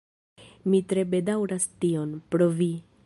[0.73, 2.73] Mi tre bedaŭras tion, pro vi.